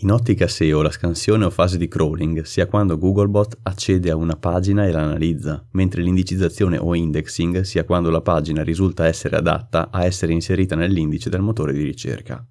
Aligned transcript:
In 0.00 0.12
ottica 0.12 0.46
SEO 0.46 0.80
la 0.80 0.92
scansione 0.92 1.44
o 1.44 1.50
fase 1.50 1.76
di 1.76 1.88
crawling 1.88 2.42
sia 2.42 2.66
quando 2.66 2.96
Googlebot 2.96 3.58
accede 3.62 4.10
a 4.10 4.14
una 4.14 4.36
pagina 4.36 4.86
e 4.86 4.92
la 4.92 5.02
analizza, 5.02 5.66
mentre 5.72 6.02
l'indicizzazione 6.02 6.78
o 6.78 6.94
indexing 6.94 7.62
sia 7.62 7.82
quando 7.82 8.08
la 8.08 8.20
pagina 8.20 8.62
risulta 8.62 9.06
essere 9.06 9.34
adatta 9.34 9.90
a 9.90 10.04
essere 10.04 10.32
inserita 10.32 10.76
nell'indice 10.76 11.30
del 11.30 11.40
motore 11.40 11.72
di 11.72 11.82
ricerca. 11.82 12.46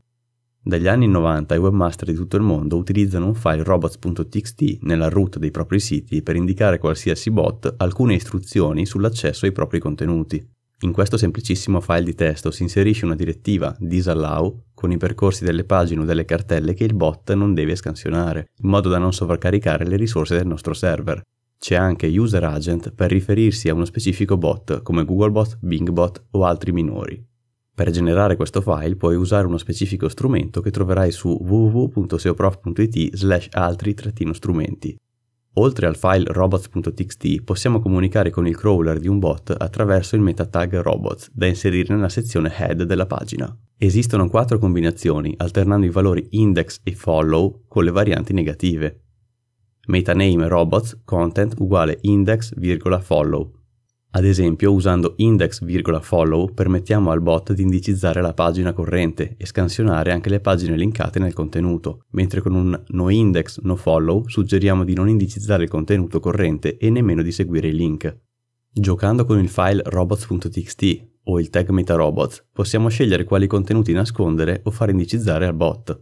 Dagli 0.62 0.90
anni 0.90 1.08
90 1.08 1.56
i 1.56 1.60
webmaster 1.60 2.10
di 2.10 2.16
tutto 2.16 2.36
il 2.36 2.44
mondo 2.44 2.76
utilizzano 2.76 3.28
un 3.28 3.34
file 3.34 3.64
robots.txt 3.64 4.80
nella 4.82 5.08
root 5.08 5.38
dei 5.38 5.52
propri 5.52 5.80
siti 5.80 6.22
per 6.22 6.36
indicare 6.36 6.76
a 6.76 6.80
qualsiasi 6.80 7.32
bot 7.32 7.76
alcune 7.78 8.16
istruzioni 8.16 8.86
sull'accesso 8.86 9.46
ai 9.46 9.54
propri 9.54 9.80
contenuti. 9.80 10.46
In 10.82 10.92
questo 10.92 11.18
semplicissimo 11.18 11.82
file 11.82 12.04
di 12.04 12.14
testo 12.14 12.52
si 12.52 12.62
inserisce 12.62 13.06
una 13.06 13.16
direttiva 13.16 13.76
disallow 13.80 14.66
con 14.76 14.92
i 14.92 14.98
percorsi 14.98 15.44
delle 15.44 15.64
pagine 15.64 16.02
o 16.02 16.06
delle 16.06 16.24
cartelle 16.24 16.76
che 16.76 16.84
il 16.84 16.94
bot 16.94 17.34
non 17.34 17.56
deve 17.56 17.76
scansionare, 17.76 18.50
in 18.62 18.70
modo 18.70 18.88
da 18.88 19.00
non 19.00 19.12
sovraccaricare 19.12 19.88
le 19.88 19.96
risorse 19.96 20.38
del 20.38 20.46
nostro 20.46 20.76
server. 20.76 21.20
C'è 21.58 21.74
anche 21.74 22.06
user 22.06 22.44
agent 22.44 22.92
per 22.92 23.10
riferirsi 23.10 23.70
a 23.70 23.74
uno 23.74 23.86
specifico 23.86 24.38
bot 24.38 24.84
come 24.84 25.04
Googlebot, 25.04 25.58
Bingbot 25.62 26.26
o 26.32 26.46
altri 26.46 26.72
minori. 26.72 27.26
Per 27.74 27.90
generare 27.90 28.36
questo 28.36 28.62
file 28.62 28.96
puoi 28.96 29.16
usare 29.16 29.48
uno 29.48 29.58
specifico 29.58 30.08
strumento 30.10 30.62
che 30.62 30.70
troverai 30.70 31.12
su 31.12 31.30
www.seoprof.it 31.30 33.16
slash 33.16 33.48
altri-strumenti 33.52 34.96
Oltre 35.60 35.88
al 35.88 35.96
file 35.96 36.32
robots.txt 36.32 37.42
possiamo 37.42 37.80
comunicare 37.80 38.30
con 38.30 38.46
il 38.48 38.56
crawler 38.56 39.00
di 39.00 39.08
un 39.08 39.18
bot 39.18 39.56
attraverso 39.58 40.16
il 40.16 40.22
meta 40.22 40.46
tag 40.46 40.80
robots 40.82 41.32
da 41.34 41.48
inserire 41.48 41.96
nella 41.96 42.10
sezione 42.10 42.54
head 42.56 42.84
della 42.84 43.08
pagina. 43.08 43.56
Esistono 43.76 44.30
quattro 44.30 44.60
combinazioni 44.60 45.34
alternando 45.38 45.88
i 45.88 45.90
valori 45.90 46.28
index 46.32 46.82
e 46.84 46.94
follow 46.94 47.64
con 47.68 47.84
le 47.84 47.92
varianti 47.92 48.34
negative. 48.34 49.02
Metaname 49.88 50.48
robots 50.48 51.02
content 51.04 51.56
uguale 51.58 51.98
index, 52.02 52.54
follow 53.02 53.57
ad 54.18 54.26
esempio, 54.26 54.74
usando 54.74 55.14
index-follow 55.18 56.52
permettiamo 56.52 57.12
al 57.12 57.22
bot 57.22 57.54
di 57.54 57.62
indicizzare 57.62 58.20
la 58.20 58.34
pagina 58.34 58.74
corrente 58.74 59.36
e 59.38 59.46
scansionare 59.46 60.12
anche 60.12 60.30
le 60.30 60.40
pagine 60.40 60.76
linkate 60.76 61.20
nel 61.20 61.34
contenuto, 61.34 62.06
mentre 62.14 62.42
con 62.42 62.56
un 62.56 62.84
noindex 62.88 63.60
nofollow 63.60 64.28
suggeriamo 64.28 64.84
di 64.84 64.96
non 64.96 65.08
indicizzare 65.08 65.66
il 65.66 65.70
contenuto 65.70 66.20
corrente 66.20 66.78
e 66.78 66.90
nemmeno 66.90 67.22
di 67.22 67.32
seguire 67.32 67.68
i 67.68 67.76
link. 67.76 68.22
Giocando 68.72 69.24
con 69.24 69.38
il 69.38 69.50
file 69.50 69.84
robots.txt 69.86 71.08
o 71.26 71.40
il 71.40 71.52
tag 71.52 71.70
metarobots 71.70 72.44
possiamo 72.52 72.90
scegliere 72.90 73.24
quali 73.24 73.46
contenuti 73.46 73.94
nascondere 73.94 74.62
o 74.64 74.72
far 74.72 74.90
indicizzare 74.90 75.46
al 75.46 75.54
bot. 75.54 75.96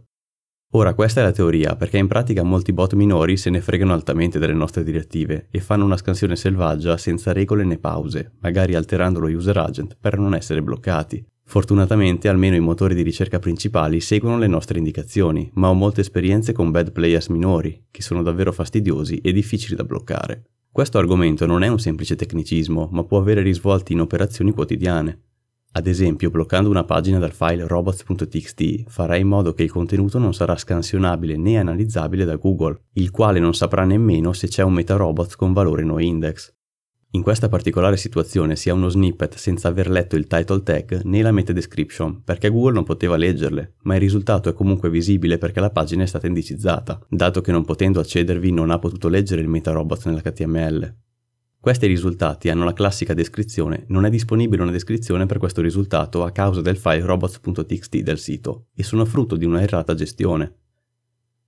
Ora 0.70 0.94
questa 0.94 1.20
è 1.20 1.24
la 1.24 1.32
teoria, 1.32 1.76
perché 1.76 1.96
in 1.96 2.08
pratica 2.08 2.42
molti 2.42 2.72
bot 2.72 2.94
minori 2.94 3.36
se 3.36 3.50
ne 3.50 3.60
fregano 3.60 3.92
altamente 3.92 4.38
delle 4.38 4.52
nostre 4.52 4.82
direttive 4.82 5.46
e 5.50 5.60
fanno 5.60 5.84
una 5.84 5.96
scansione 5.96 6.36
selvaggia 6.36 6.96
senza 6.96 7.32
regole 7.32 7.64
né 7.64 7.78
pause, 7.78 8.32
magari 8.40 8.74
alterando 8.74 9.20
lo 9.20 9.28
user 9.28 9.56
agent 9.56 9.96
per 9.98 10.18
non 10.18 10.34
essere 10.34 10.62
bloccati. 10.62 11.24
Fortunatamente 11.48 12.28
almeno 12.28 12.56
i 12.56 12.60
motori 12.60 12.96
di 12.96 13.02
ricerca 13.02 13.38
principali 13.38 14.00
seguono 14.00 14.38
le 14.38 14.48
nostre 14.48 14.78
indicazioni, 14.78 15.48
ma 15.54 15.70
ho 15.70 15.74
molte 15.74 16.00
esperienze 16.00 16.52
con 16.52 16.72
bad 16.72 16.90
players 16.90 17.28
minori, 17.28 17.84
che 17.90 18.02
sono 18.02 18.22
davvero 18.22 18.50
fastidiosi 18.50 19.18
e 19.18 19.32
difficili 19.32 19.76
da 19.76 19.84
bloccare. 19.84 20.46
Questo 20.72 20.98
argomento 20.98 21.46
non 21.46 21.62
è 21.62 21.68
un 21.68 21.78
semplice 21.78 22.16
tecnicismo, 22.16 22.88
ma 22.90 23.04
può 23.04 23.18
avere 23.18 23.40
risvolti 23.40 23.92
in 23.92 24.00
operazioni 24.00 24.50
quotidiane. 24.50 25.20
Ad 25.76 25.86
esempio, 25.86 26.30
bloccando 26.30 26.70
una 26.70 26.84
pagina 26.84 27.18
dal 27.18 27.34
file 27.34 27.66
robots.txt 27.66 28.84
farai 28.86 29.20
in 29.20 29.28
modo 29.28 29.52
che 29.52 29.62
il 29.62 29.70
contenuto 29.70 30.18
non 30.18 30.32
sarà 30.32 30.56
scansionabile 30.56 31.36
né 31.36 31.58
analizzabile 31.58 32.24
da 32.24 32.36
Google, 32.36 32.84
il 32.94 33.10
quale 33.10 33.40
non 33.40 33.52
saprà 33.52 33.84
nemmeno 33.84 34.32
se 34.32 34.48
c'è 34.48 34.62
un 34.62 34.72
metarobots 34.72 35.36
con 35.36 35.52
valore 35.52 35.84
noindex. 35.84 36.54
In 37.10 37.20
questa 37.20 37.50
particolare 37.50 37.98
situazione 37.98 38.56
si 38.56 38.70
ha 38.70 38.74
uno 38.74 38.88
snippet 38.88 39.34
senza 39.34 39.68
aver 39.68 39.90
letto 39.90 40.16
il 40.16 40.26
title 40.26 40.62
tag 40.62 41.02
né 41.02 41.20
la 41.20 41.30
meta 41.30 41.52
description, 41.52 42.22
perché 42.24 42.48
Google 42.48 42.72
non 42.72 42.84
poteva 42.84 43.16
leggerle, 43.16 43.74
ma 43.82 43.96
il 43.96 44.00
risultato 44.00 44.48
è 44.48 44.54
comunque 44.54 44.88
visibile 44.88 45.36
perché 45.36 45.60
la 45.60 45.70
pagina 45.70 46.04
è 46.04 46.06
stata 46.06 46.26
indicizzata, 46.26 47.04
dato 47.06 47.42
che 47.42 47.52
non 47.52 47.66
potendo 47.66 48.00
accedervi 48.00 48.50
non 48.50 48.70
ha 48.70 48.78
potuto 48.78 49.08
leggere 49.08 49.42
il 49.42 49.48
metarobots 49.48 50.06
nell'HTML. 50.06 50.94
Questi 51.66 51.88
risultati 51.88 52.48
hanno 52.48 52.62
la 52.62 52.72
classica 52.72 53.12
descrizione, 53.12 53.86
non 53.88 54.04
è 54.04 54.08
disponibile 54.08 54.62
una 54.62 54.70
descrizione 54.70 55.26
per 55.26 55.38
questo 55.38 55.60
risultato 55.60 56.22
a 56.22 56.30
causa 56.30 56.60
del 56.60 56.76
file 56.76 57.04
robots.txt 57.04 57.96
del 58.02 58.20
sito 58.20 58.66
e 58.72 58.84
sono 58.84 59.04
frutto 59.04 59.34
di 59.34 59.44
una 59.44 59.60
errata 59.60 59.92
gestione. 59.92 60.58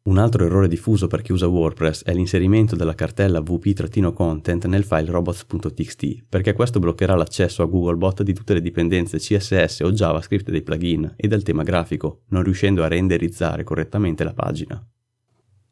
Un 0.02 0.18
altro 0.18 0.44
errore 0.44 0.66
diffuso 0.66 1.06
per 1.06 1.22
chi 1.22 1.30
usa 1.30 1.46
WordPress 1.46 2.02
è 2.02 2.12
l'inserimento 2.12 2.74
della 2.74 2.96
cartella 2.96 3.44
wp-content 3.46 4.66
nel 4.66 4.82
file 4.82 5.08
robots.txt, 5.08 6.24
perché 6.28 6.52
questo 6.52 6.80
bloccherà 6.80 7.14
l'accesso 7.14 7.62
a 7.62 7.66
Googlebot 7.66 8.24
di 8.24 8.34
tutte 8.34 8.54
le 8.54 8.60
dipendenze 8.60 9.18
CSS 9.18 9.82
o 9.84 9.92
JavaScript 9.92 10.50
dei 10.50 10.62
plugin 10.62 11.14
e 11.14 11.28
del 11.28 11.44
tema 11.44 11.62
grafico, 11.62 12.22
non 12.30 12.42
riuscendo 12.42 12.82
a 12.82 12.88
renderizzare 12.88 13.62
correttamente 13.62 14.24
la 14.24 14.34
pagina. 14.34 14.84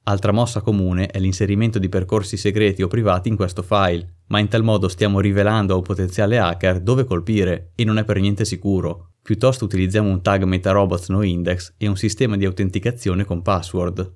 Altra 0.04 0.30
mossa 0.30 0.60
comune 0.60 1.08
è 1.08 1.18
l'inserimento 1.18 1.80
di 1.80 1.88
percorsi 1.88 2.36
segreti 2.36 2.84
o 2.84 2.86
privati 2.86 3.28
in 3.28 3.34
questo 3.34 3.62
file, 3.62 4.15
ma 4.28 4.38
in 4.38 4.48
tal 4.48 4.62
modo 4.62 4.88
stiamo 4.88 5.20
rivelando 5.20 5.74
a 5.74 5.76
un 5.76 5.82
potenziale 5.82 6.38
hacker 6.38 6.80
dove 6.80 7.04
colpire 7.04 7.72
e 7.74 7.84
non 7.84 7.98
è 7.98 8.04
per 8.04 8.20
niente 8.20 8.44
sicuro. 8.44 9.12
Piuttosto 9.22 9.64
utilizziamo 9.64 10.08
un 10.08 10.22
tag 10.22 10.44
metarobots 10.44 11.08
noindex 11.08 11.74
e 11.76 11.88
un 11.88 11.96
sistema 11.96 12.36
di 12.36 12.44
autenticazione 12.44 13.24
con 13.24 13.42
password. 13.42 14.14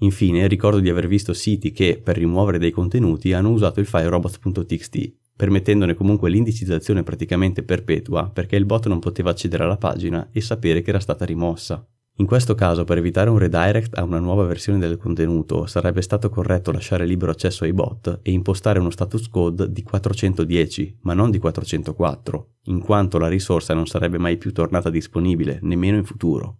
Infine 0.00 0.46
ricordo 0.46 0.80
di 0.80 0.88
aver 0.88 1.08
visto 1.08 1.32
siti 1.32 1.72
che, 1.72 2.00
per 2.02 2.16
rimuovere 2.16 2.58
dei 2.58 2.70
contenuti, 2.70 3.32
hanno 3.32 3.50
usato 3.50 3.80
il 3.80 3.86
file 3.86 4.08
robots.txt, 4.08 5.12
permettendone 5.36 5.94
comunque 5.94 6.30
l'indicizzazione 6.30 7.02
praticamente 7.02 7.62
perpetua 7.62 8.30
perché 8.30 8.56
il 8.56 8.66
bot 8.66 8.88
non 8.88 8.98
poteva 8.98 9.30
accedere 9.30 9.64
alla 9.64 9.76
pagina 9.76 10.28
e 10.32 10.40
sapere 10.40 10.82
che 10.82 10.90
era 10.90 11.00
stata 11.00 11.24
rimossa. 11.24 11.86
In 12.20 12.26
questo 12.26 12.54
caso, 12.54 12.84
per 12.84 12.98
evitare 12.98 13.30
un 13.30 13.38
redirect 13.38 13.96
a 13.96 14.04
una 14.04 14.18
nuova 14.18 14.44
versione 14.44 14.78
del 14.78 14.98
contenuto, 14.98 15.64
sarebbe 15.64 16.02
stato 16.02 16.28
corretto 16.28 16.70
lasciare 16.70 17.06
libero 17.06 17.30
accesso 17.30 17.64
ai 17.64 17.72
bot 17.72 18.20
e 18.20 18.30
impostare 18.30 18.78
uno 18.78 18.90
status 18.90 19.26
code 19.30 19.72
di 19.72 19.82
410, 19.82 20.98
ma 21.00 21.14
non 21.14 21.30
di 21.30 21.38
404, 21.38 22.48
in 22.64 22.80
quanto 22.80 23.16
la 23.16 23.26
risorsa 23.26 23.72
non 23.72 23.86
sarebbe 23.86 24.18
mai 24.18 24.36
più 24.36 24.52
tornata 24.52 24.90
disponibile, 24.90 25.60
nemmeno 25.62 25.96
in 25.96 26.04
futuro. 26.04 26.58